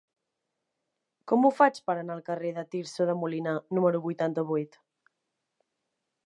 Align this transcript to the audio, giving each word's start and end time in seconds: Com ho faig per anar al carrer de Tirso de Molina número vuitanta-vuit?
Com 1.31 1.43
ho 1.45 1.51
faig 1.57 1.77
per 1.89 1.95
anar 2.03 2.15
al 2.19 2.23
carrer 2.29 2.53
de 2.55 2.63
Tirso 2.77 3.07
de 3.11 3.15
Molina 3.25 3.55
número 3.79 4.03
vuitanta-vuit? 4.07 4.81